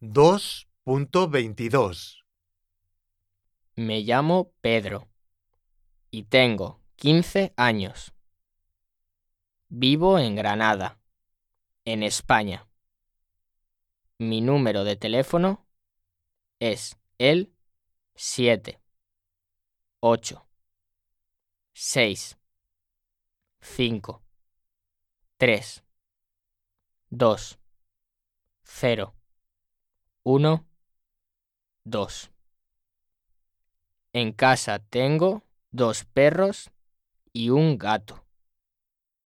2.22 0.00 2.22
Me 3.74 4.02
llamo 4.02 4.52
Pedro 4.60 5.08
y 6.12 6.22
tengo 6.22 6.80
15 6.94 7.52
años. 7.56 8.14
Vivo 9.68 10.20
en 10.20 10.36
Granada, 10.36 11.00
en 11.84 12.04
España. 12.04 12.68
Mi 14.18 14.40
número 14.40 14.84
de 14.84 14.94
teléfono 14.94 15.66
es 16.60 16.96
el 17.18 17.52
7 18.14 18.80
8 19.98 20.46
6 21.72 22.38
5 23.60 24.22
3 25.38 25.84
2 27.10 27.58
0 28.62 29.17
1 30.30 30.66
2 31.84 32.30
En 34.12 34.32
casa 34.32 34.78
tengo 34.78 35.42
dos 35.70 36.04
perros 36.04 36.70
y 37.32 37.48
un 37.48 37.78
gato. 37.78 38.27